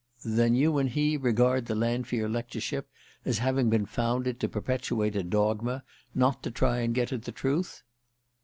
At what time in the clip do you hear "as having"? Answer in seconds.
3.23-3.69